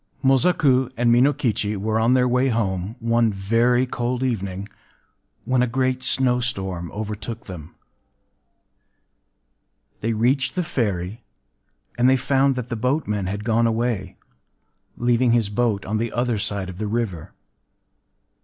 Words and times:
Mosaku 0.23 0.89
and 0.97 1.11
Minokichi 1.13 1.77
were 1.77 1.99
on 1.99 2.15
their 2.15 2.27
way 2.27 2.47
home, 2.49 2.95
one 2.99 3.31
very 3.31 3.85
cold 3.85 4.23
evening, 4.23 4.67
when 5.45 5.61
a 5.61 5.67
great 5.67 6.01
snowstorm 6.01 6.91
overtook 6.91 7.45
them. 7.45 7.75
They 9.99 10.13
reached 10.13 10.55
the 10.55 10.63
ferry; 10.63 11.21
and 11.99 12.09
they 12.09 12.17
found 12.17 12.55
that 12.55 12.69
the 12.69 12.75
boatman 12.75 13.27
had 13.27 13.43
gone 13.43 13.67
away, 13.67 14.17
leaving 14.97 15.33
his 15.33 15.49
boat 15.49 15.85
on 15.85 15.99
the 15.99 16.11
other 16.11 16.39
side 16.39 16.67
of 16.67 16.79
the 16.79 16.87
river. 16.87 17.33